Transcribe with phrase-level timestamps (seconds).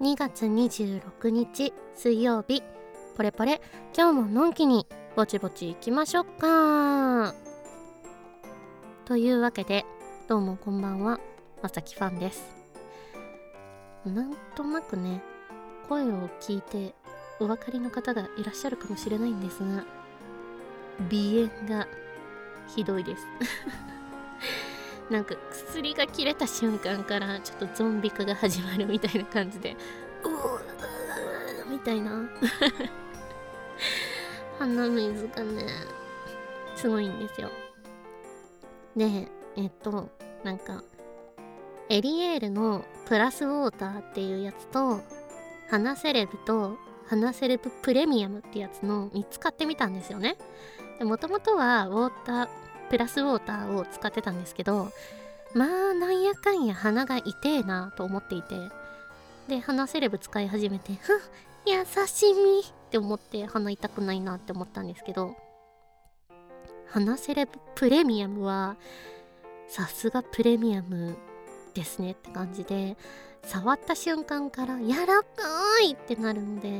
[0.00, 2.62] 2月26日水曜日。
[3.18, 3.60] ポレポレ。
[3.94, 7.34] 今日ものんきにぼちぼち行きましょうか。
[9.04, 9.84] というわけで
[10.26, 11.20] どうもこんばんは。
[11.62, 12.56] まさきファンです。
[14.06, 15.22] なんとなくね
[15.86, 16.94] 声を聞いて
[17.38, 19.84] お分かりの方がいらっしゃるかもしれないんですが
[21.10, 21.86] 鼻炎が
[22.74, 23.22] ひどいです。
[25.10, 29.76] なんか薬が切れた瞬間からちょっとゾンビ化が始まるみたいな感じで
[30.22, 32.28] うーみたいな。
[34.58, 35.66] 鼻水がね
[36.76, 37.50] すごいんですよ。
[38.94, 40.10] でえっと
[40.44, 40.82] なんか
[41.88, 45.00] エリエールのプラスウォーターっていうやつと
[45.68, 50.36] 花セレブと花セレブプレミアムってやつの3つ買ってみたんですよね。
[51.00, 52.48] もともとはウォーター
[52.90, 54.90] プラスウォーターを使ってたんですけど
[55.54, 58.56] まあなんやかんや鼻が痛えなと思っていて
[59.48, 61.20] で鼻セレブ使い始めてふっ
[61.66, 65.36] 優しみって思って鼻痛くないなって思ったんですけど
[66.88, 68.76] 鼻セレブプレミアムは
[69.68, 71.16] さすがプレミアム
[71.74, 72.96] ですねって感じで
[73.44, 75.26] 触った瞬間から柔らか
[75.84, 76.72] いってなるのでい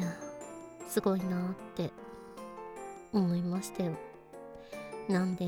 [0.00, 0.12] や
[0.88, 1.90] すごいなって
[3.12, 4.07] 思いましたよ。
[5.08, 5.46] なんで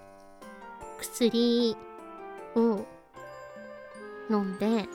[1.00, 1.76] 薬
[2.56, 2.84] を
[4.30, 4.88] 飲んで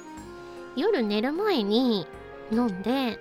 [0.76, 2.06] 夜寝る前に
[2.52, 3.20] 飲んで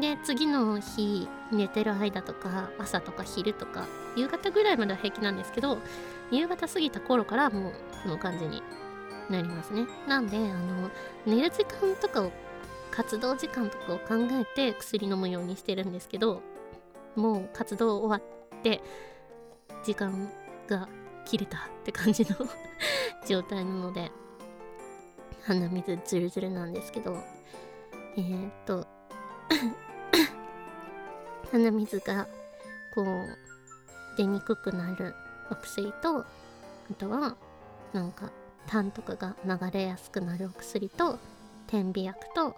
[0.00, 5.78] で次の日寝てる間とか朝とか昼とか夕方ぐらいまでは平気なんですけど
[6.30, 7.72] 夕方過ぎた頃からもう
[8.02, 8.62] この感じに
[9.30, 9.86] なりますね。
[10.06, 10.90] なんであの
[11.24, 12.32] 寝る時間とかを
[12.90, 16.42] 活動時間とかを考えて薬飲むようにしてるんですけど
[17.14, 18.82] もう活動終わって
[19.86, 20.28] 時間
[20.66, 20.88] が
[21.24, 22.36] 切れたって感じの
[23.24, 24.10] 状態なので
[25.44, 27.16] 鼻水ズルズルなんですけど
[28.16, 28.84] えー、っと
[31.52, 32.26] 鼻水が
[32.96, 35.14] こう出にくくなる
[35.52, 36.26] お薬とあ
[36.98, 37.36] とは
[37.92, 38.32] なんか
[38.66, 41.20] 痰とかが流れやすくなるお薬と
[41.68, 42.56] 点鼻薬と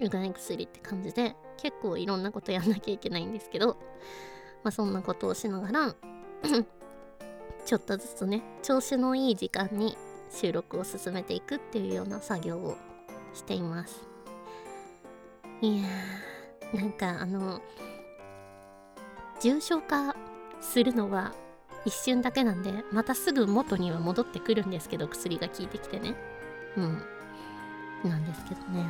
[0.00, 3.76] うがい薬って感じで結構いろんなことやんなきゃいけないんですけど、
[4.64, 5.94] まあ、そんなことをしながら
[7.64, 9.96] ちょっとずつね調子のいい時間に
[10.30, 12.76] 収録を進めていくっていうような作業を
[13.34, 14.06] しています。
[15.60, 17.60] いやーなんかあの
[19.40, 20.14] 重症化
[20.60, 21.32] するのは
[21.84, 26.14] 一瞬だけなんでまたすぐ元には戻ってくるんですけど薬が効いてきてね。
[26.76, 27.02] うん。
[28.04, 28.86] なんですけどね。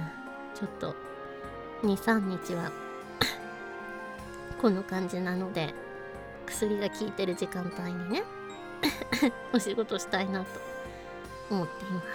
[0.54, 0.94] ちょっと
[1.82, 2.72] 23日は
[4.60, 5.72] この感じなので
[6.48, 8.22] 薬が効いてる時間帯にね
[9.53, 10.47] お仕事したいなと
[11.50, 12.06] 思っています、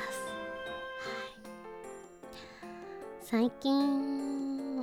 [3.32, 4.78] はい、最近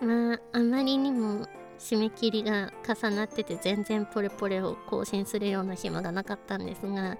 [0.00, 1.46] まああまりにも
[1.78, 7.18] 締め切りが重なってて全然ポレポレを更新するような暇がなかったんですが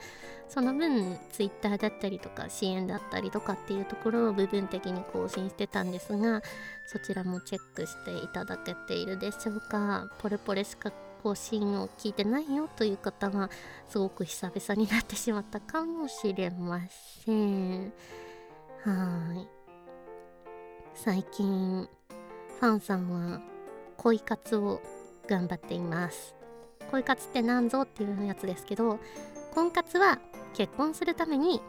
[0.49, 6.43] その分 Twitter だったりとか支援だったりとかっていうところを部分的に更新してたんですが
[6.87, 10.09] そちらもチェックしていただけているでしょうか。
[10.19, 10.91] ポレポレしか
[11.25, 13.49] 更新を聞いてないよという方は
[13.89, 16.83] すごく久々になってしまったかもしれま
[17.25, 17.95] せん。
[18.85, 19.49] はい。
[20.95, 21.89] 最近
[22.61, 23.41] ファンさんは
[23.97, 24.83] 恋活を
[25.27, 26.35] 頑張っています。
[26.91, 28.99] 恋活って何ぞっていうやつですけど
[29.55, 30.19] 婚活は
[30.53, 31.63] 結婚するために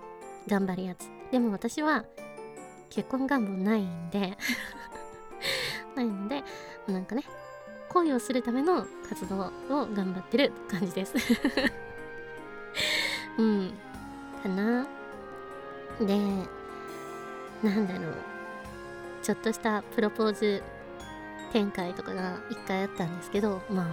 [0.50, 1.10] 頑張るやつ。
[1.32, 2.04] でも私は
[2.90, 4.38] 結婚願望ないんで。
[5.96, 6.44] ないので
[6.90, 7.24] なんかね。
[7.96, 11.14] 恋をするための活動を頑張ってる感じです。
[13.40, 13.74] うん。
[14.44, 14.86] かな。
[16.00, 16.18] で
[17.64, 18.14] なんだろう。
[19.24, 20.62] ちょっとしたプロポーズ
[21.54, 23.88] 展開とかが一回あったんですけどまあ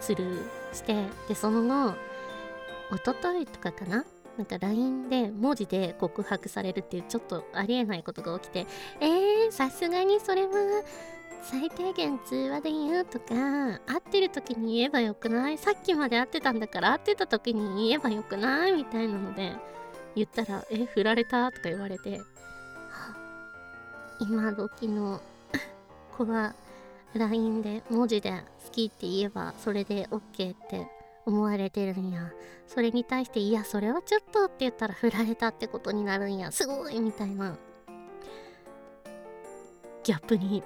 [0.00, 0.42] スルー
[0.72, 1.94] してでその後
[2.96, 4.04] 一昨日とかかな？
[4.38, 8.66] なんか LINE で文字で告白されるっていうちょっとありえないことが起きて
[9.00, 10.52] えー、さすがにそれは
[11.42, 13.26] 最低限通話で言うとか
[13.86, 15.58] 会ってる時に言えばよくない？
[15.58, 18.72] さっきまで会ってたんだから会ってた時に言えばよくない？
[18.72, 19.52] みたいなので
[20.14, 22.20] 言ったら「え振られた?」とか言われて、
[24.20, 25.20] 今時の
[26.16, 26.54] 子は
[27.14, 28.30] LINE で文字で
[28.64, 30.88] 好きって言えばそれで OK って
[31.26, 32.32] 思われてるんや。
[32.66, 36.50] それに対していやそれはちょっとって言ったら振られたってことになるんや。
[36.50, 36.98] すごい！
[36.98, 37.56] みたいな。
[40.02, 40.62] ギャップに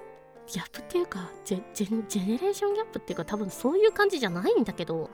[0.51, 5.11] ギャップっていうかジェジェネレーションギャップっていうか多分そういう感じじゃないんだけど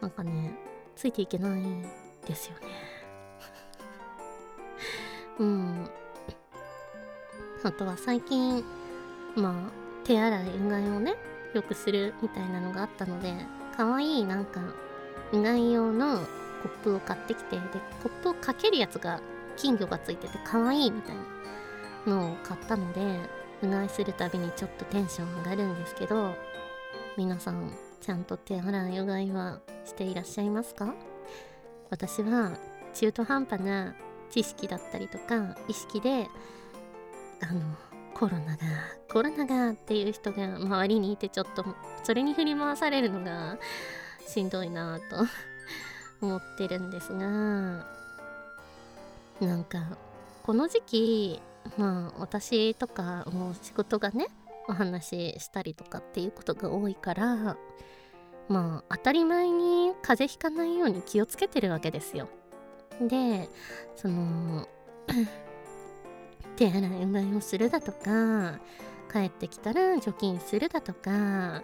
[0.00, 0.52] なんかね
[0.94, 1.62] ついていけない
[2.26, 2.66] ですよね。
[5.40, 5.90] うん。
[7.64, 8.64] あとは最近
[9.34, 9.54] まあ
[10.04, 11.16] 手洗いうがいをね
[11.54, 13.34] よくするみたいなのがあったので
[13.76, 14.60] 可愛いなんか
[15.32, 16.18] うがい用の
[16.62, 17.62] コップを買ってきてで
[18.02, 19.20] コップをかけるやつが
[19.56, 21.16] 金魚がついてて可愛いみたい
[22.06, 23.00] なのを買ったので
[23.62, 26.34] うがいするたびにちょっとテンション上がるんですけど
[27.16, 30.94] 皆さんちゃんと手洗いうがいはしていらっしゃいますか？
[31.90, 32.52] 私は
[32.92, 33.94] 中途半端な
[34.30, 36.26] 知識だったりとか意識で
[37.40, 37.60] あの
[38.14, 38.62] コロナが
[39.12, 41.64] コロナがっていう人が周りにいてちょっと
[42.02, 43.58] それに振り回されるのが
[44.26, 45.16] しんどいなと
[46.24, 47.18] 思ってるんですが
[49.40, 49.82] なんか
[50.42, 51.42] この時期
[51.76, 54.28] まあ私とかもう仕事がね
[54.68, 57.56] お話ししたりとかっていうことが多いから
[58.48, 62.28] まあ当たり前に風邪ひかないように気をつけてるわけですよ。
[63.00, 63.48] で
[63.96, 64.68] その
[66.56, 68.60] 手洗いうがいをするだとか
[69.12, 71.62] 帰ってきたら除菌するだとか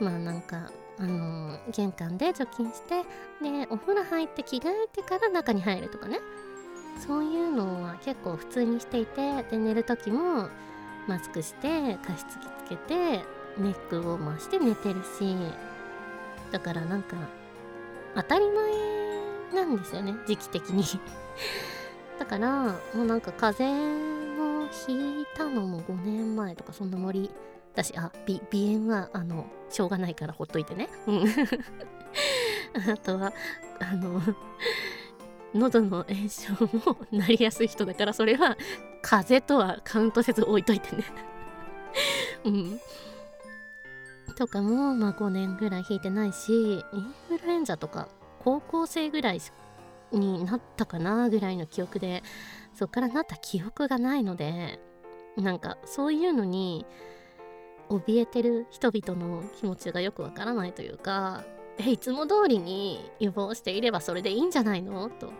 [0.00, 3.02] まあなんかあの玄関で除菌して
[3.42, 6.20] でお風呂入って着替えてから中に入るとかね
[7.06, 10.48] そういうのは結構普通にしていてで寝る時も
[11.08, 13.24] マスクして加湿器つけて
[13.58, 15.36] ネックを回して寝てるし
[16.52, 17.16] だからなんか
[18.14, 18.44] 当たり
[19.52, 20.84] 前なんですよね時期的に。
[22.20, 22.62] だから
[22.94, 27.30] もうなんか風邪をひいたのも5年前とかそんな森
[27.74, 30.88] だしあ鼻炎はあのしょうがないからほっといてね。
[31.08, 31.24] うん。
[32.92, 33.32] あとは
[33.80, 34.20] あの
[35.54, 36.52] 喉の炎症
[36.90, 38.56] もなりやすい人だからそれは
[39.02, 41.04] 風邪とはカウントせず置いといてね。
[42.44, 42.80] うん。
[44.34, 48.08] とかもまあ5年ぐらい引いてないしインフルエンザとか
[48.40, 49.40] 高校生ぐらい
[50.10, 52.22] になったかなぐらいの記憶で
[52.74, 54.80] そっからなった記憶がないので
[55.36, 56.86] なんかそういうのに
[57.88, 61.44] 怯えてる人々の気持ちがよくわからないというか
[61.78, 65.08] えいつも通りに予防していればそれでいいんじゃないの？
[65.08, 65.30] と。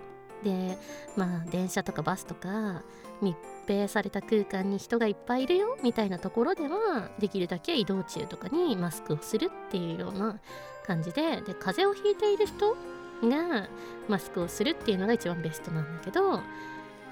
[0.43, 0.77] で
[1.17, 2.83] まあ電車とかバスとか
[3.21, 3.37] 密
[3.69, 10.41] 閉された空間に人がいっぱいいるよみたいなところではできるだけ移動中とかにマスクをするっていうような
[10.85, 12.77] 感じでで風邪をひいている人
[13.23, 13.69] が
[14.09, 16.43] マスクをするっていうのが一番ベストなんだけど、ま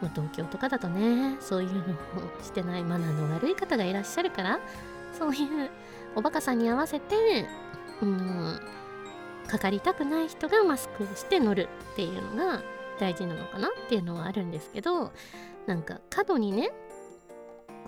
[0.02, 1.84] あ、東京とかだとねそういうのを
[2.42, 4.58] してないマナーの悪い方がいらっしゃるから
[5.16, 5.70] そういう
[6.16, 7.46] おバカさんに合わせて
[8.02, 8.60] うん
[9.50, 12.62] かかりたくない人がマスクをして乗るっていうのが
[13.00, 15.10] 大事なのかなっていうのはあるんですけど
[15.66, 16.70] なんか過度にね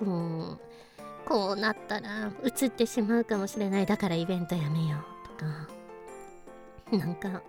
[0.00, 3.86] こうこうなったら映ってしまうかもしれない。
[3.86, 5.82] だからイベントやめようとか。
[6.98, 7.42] なんか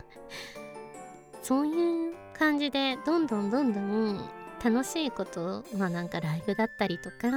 [1.42, 4.30] そういう感じでどんどんどんどん
[4.63, 7.27] 楽しいことまあなんかライブだったりとか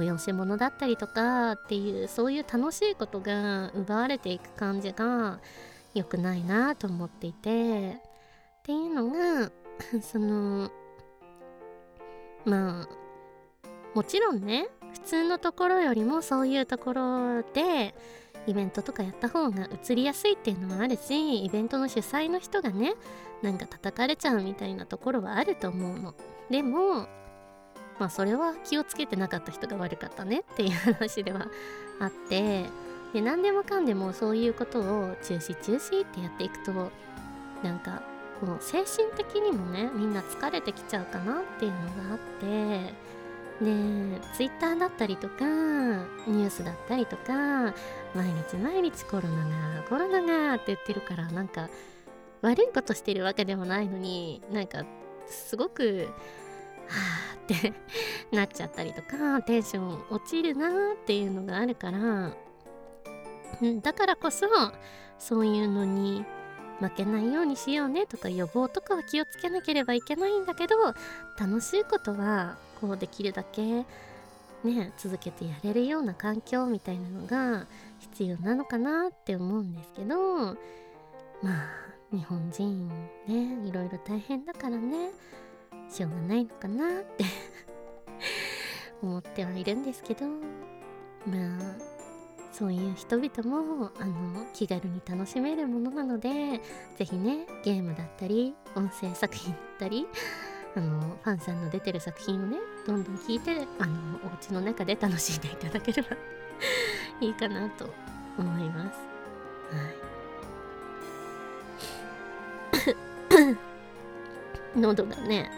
[0.00, 5.40] 催し物だったりとかっていうそういう楽しいことが奪われていく感じが
[5.94, 8.14] 良くないなと思っていて。
[8.64, 9.52] っていうのが
[10.00, 10.70] その
[12.46, 12.88] まあ
[13.94, 17.94] もちろんね普通のところよりもそういうところで
[18.46, 22.94] イベントとかやった方が移りやすいっていうのもあるしイベントの主催の人がね
[23.42, 26.14] なんか叩かれちゃうみたいなところはあると思うの。
[26.48, 27.06] でも
[27.98, 31.46] まあそれは気をつけてなかった人が悪かったねっていう話では
[32.00, 32.66] あって
[33.12, 36.90] で何でもかんでもそういうことを中止中止ってやっていくと
[37.62, 38.02] なんか
[38.40, 42.94] この精神的にもねみんな疲れてきちゃうかなっていうのがあって
[43.60, 47.72] で Twitter だったりとかニュースだったりとか
[48.14, 51.68] 毎日毎日コロナがコロナがって言ってるからなんか
[52.42, 54.84] 悪いことしてるわけでもないのになんか
[55.26, 56.08] すごく
[56.88, 57.72] あって
[58.34, 62.32] なっちゃったりとかテンション落ちるなっていうのがあるから
[63.82, 64.46] だからこそ
[65.18, 66.24] そういうのに
[66.80, 70.76] 負けないようにしようねとか予防とかは気をつけなければいけないんだけど
[71.38, 73.84] 楽しいことはこうできるだけ
[74.64, 77.66] ね続けてやれるような環境みたいなのが
[78.00, 80.54] 必要なのかなって思うんですけどま
[81.44, 85.10] あ日本人ねいろいろ大変だからね。
[85.90, 87.24] しょうがないのかなって
[89.02, 90.38] 思ってはいるんですけどま
[91.58, 91.94] あ
[92.52, 96.60] そういう人々もあの気軽に楽しめるものなので
[96.96, 100.06] 是非ねゲームだったり音声作品だったり
[100.76, 106.08] あのファンさんの出てる作品をねどんどん聞いてあのお家の中で楽しんでいただければ
[107.20, 107.88] いいかなと
[108.38, 108.98] 思います。
[109.70, 110.04] はい
[114.76, 115.50] 喉がね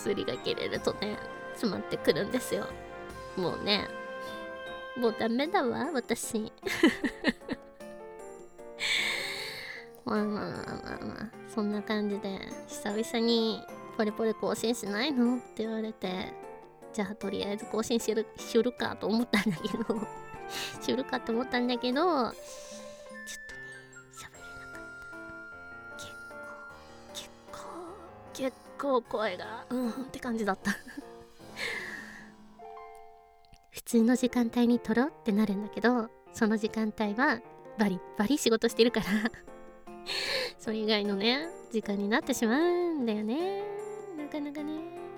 [0.00, 1.18] 薬が切れるとね
[1.52, 2.66] 詰まってくるんですよ。
[3.36, 3.86] もうね
[4.96, 6.50] もうダメだわ私。
[10.04, 13.62] まあまあまあまあまあそんな感じで久々に
[13.96, 16.32] ポリポリ更新しないのって言われて
[16.92, 19.84] じゃあとりあえず更新するするかと思ったんだけど
[20.80, 22.40] するかと思ったんだけどちょっとね
[24.12, 24.82] 喋れなかっ
[25.96, 25.98] た。
[25.98, 26.10] 結
[27.12, 27.58] 構結構
[28.32, 28.69] 結構
[29.02, 30.72] 声がうんって感じだった。
[33.70, 37.40] 普通の時間帯に撮ろってなるんだけどその時間帯は
[37.78, 39.06] バリバリ仕事してるから
[40.58, 43.62] それ以外のね時間になってしまうんだよね。
[44.16, 44.72] なかなかね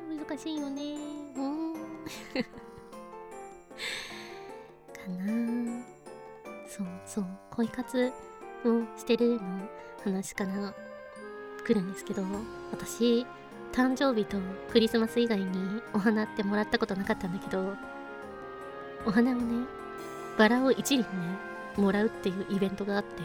[0.09, 0.95] 難しいよね。
[1.37, 1.75] うん。
[1.75, 1.81] か
[5.09, 5.85] な。
[6.67, 7.27] そうそう。
[7.51, 8.13] 恋活
[8.65, 9.69] をしてるの
[10.05, 10.75] 話から
[11.65, 12.23] 来るんですけど
[12.73, 13.27] 私
[13.73, 14.37] 誕生日と
[14.71, 17.75] クリスマス以外にお花ってもらったことなかったんだけど
[19.07, 19.67] お花をね
[20.39, 21.07] バラを一輪ね
[21.77, 23.23] もらうっていうイベントがあって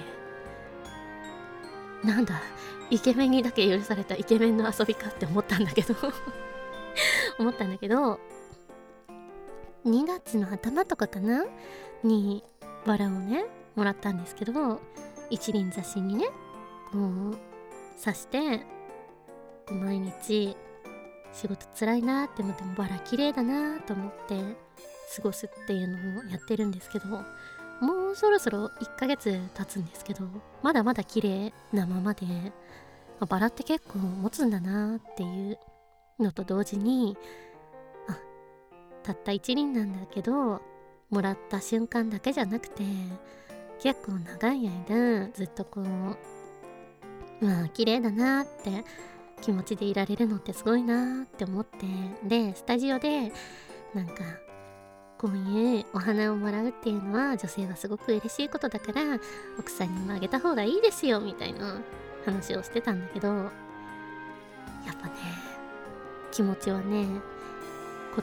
[2.08, 2.42] なんだ
[2.89, 5.94] イケメンにだけ許されたイケメンの遊びかって思ったんだけど
[7.39, 8.20] 思ったんだけど
[9.86, 11.46] 2月の頭とかかな
[12.04, 12.44] に
[12.86, 14.80] バラをねもらったんですけど
[15.30, 16.27] 一輪挿しにね
[16.92, 16.98] こ
[17.32, 17.38] う
[18.01, 18.66] 刺して
[19.74, 20.56] 毎日
[21.34, 24.36] 仕事つらいなって思ってもバラ綺麗だなと思って
[25.16, 30.26] 過ごすっていうのをやってるんですけどもうそろそろ1ヶ月経つんですけど
[30.64, 32.26] まだまだ綺麗なままで
[33.20, 35.60] まバラって結構持つんだなっていう
[36.20, 37.16] のと同時に
[38.10, 38.18] あ
[39.04, 40.62] たった一輪なんだけど
[41.10, 42.84] もらった瞬間だけじゃなくて
[43.80, 48.84] 結構長い間ずっとこうまあ綺麗だなって
[49.41, 51.86] 気持ちでいられるのってすごいなって思って。
[52.24, 53.32] でスタジオで
[53.94, 54.24] なんか
[55.17, 59.01] こういうお花をもらうっていうのは女性はすごく嬉しいことだから
[59.60, 61.82] 奥さんにもあげた方がいいですよみたいな
[62.24, 63.50] 話をしてたんだけどやっ
[65.01, 65.13] ぱね
[66.32, 67.08] 気持ちはね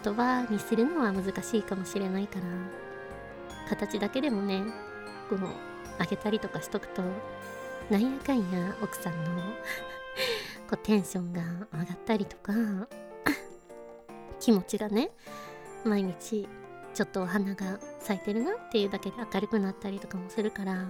[0.04, 2.44] 言葉にするのは難しいかもしれないから
[3.68, 4.62] 形だけでもね
[5.28, 5.38] こう
[5.98, 7.02] あげたりとかしとくと
[7.90, 9.30] なんやかんや奥さんの
[10.76, 12.52] テンションが上がったりとか
[14.40, 15.10] 気持ちがね
[15.84, 16.48] 毎日
[16.94, 20.86] ちょっとお花が咲いてるなっていうだけで明るくなったりとかもするから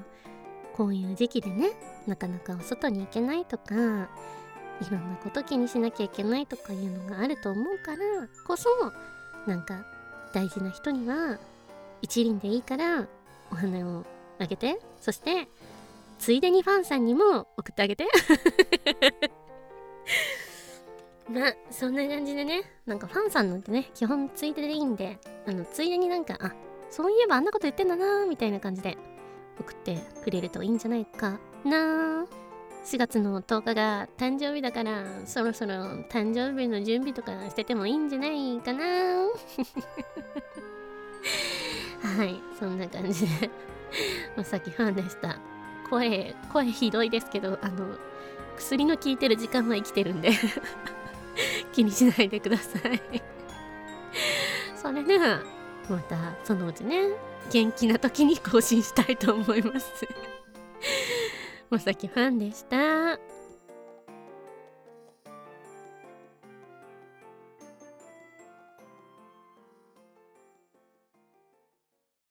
[0.74, 1.70] こういう時期でね
[2.06, 7.98] なかなかお外に行けないとかいろんなこと気にしなきゃいけないとかいうのがあると思うから
[8.46, 8.68] こそ
[9.46, 9.84] なんか
[10.32, 11.38] 大事な人には
[12.02, 13.06] 一輪でいいから
[13.50, 14.04] お花を
[14.38, 15.48] あげてそして
[16.18, 18.06] ついでにファンさんにも送ってあげて。
[21.28, 26.52] まあそんな感じでねなんかファンさんなんてね基本ついででいいんであのついでになんかあ
[26.90, 28.98] そういえばあんなこと言ってんだなみたいな感じで
[29.58, 32.26] 送ってくれるといいんじゃないかな
[32.84, 35.72] 4月の10日が誕生日だからそろそろ
[36.10, 38.84] 誕生日の準備とかしててもいいんじゃないかな
[42.02, 43.50] はいそんな感じで
[44.36, 45.38] まさきファンでした。
[45.88, 47.96] 声声ひどいですけどあの
[48.56, 50.30] 薬の効いてる時間は生きてるんで。
[51.72, 53.22] 気にしないでください。
[54.76, 55.40] それでは
[55.88, 57.08] またそのうちね
[57.50, 60.06] 元気な時に更新したいと思います。
[61.70, 63.33] まさきファンでした。